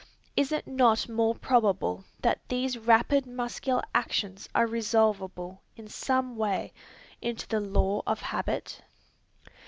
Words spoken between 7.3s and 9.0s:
the law of habit?